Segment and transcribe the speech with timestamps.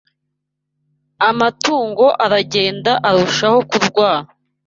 [1.29, 4.27] Amatungo aragenda arushaho kurwara